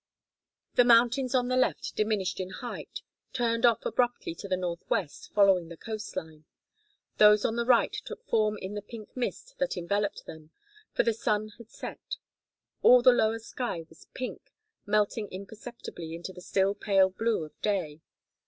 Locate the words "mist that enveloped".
9.15-10.25